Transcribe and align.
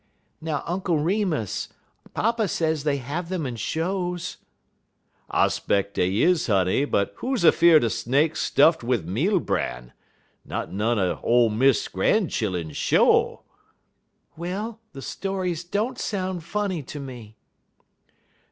"Now, 0.41 0.63
Uncle 0.65 0.97
Remus! 0.97 1.69
papa 2.15 2.47
says 2.47 2.85
they 2.85 2.97
have 2.97 3.29
them 3.29 3.45
in 3.45 3.55
shows." 3.55 4.37
"I 5.29 5.47
'speck 5.47 5.93
dey 5.93 6.21
is, 6.23 6.47
honey, 6.47 6.85
but 6.85 7.13
who's 7.17 7.43
afear'd 7.45 7.83
er 7.83 7.89
snake 7.89 8.33
stufft 8.33 8.81
wid 8.81 9.07
meal 9.07 9.39
bran? 9.39 9.93
Not 10.43 10.73
none 10.73 10.97
er 10.97 11.19
ole 11.21 11.51
Miss 11.51 11.87
gran'chillun, 11.87 12.73
sho'!" 12.73 13.43
"Well, 14.35 14.79
the 14.91 15.03
stories 15.03 15.63
don't 15.63 15.99
sound 15.99 16.43
funny 16.43 16.81
to 16.81 16.99
me." 16.99 17.37